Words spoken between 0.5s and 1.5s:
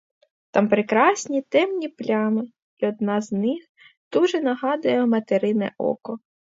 Там прекрасні